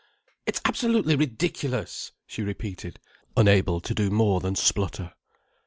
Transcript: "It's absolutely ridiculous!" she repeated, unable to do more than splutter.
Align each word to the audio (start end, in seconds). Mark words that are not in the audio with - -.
"It's 0.47 0.59
absolutely 0.65 1.15
ridiculous!" 1.15 2.11
she 2.25 2.41
repeated, 2.41 2.99
unable 3.37 3.79
to 3.81 3.93
do 3.93 4.09
more 4.09 4.39
than 4.39 4.55
splutter. 4.55 5.13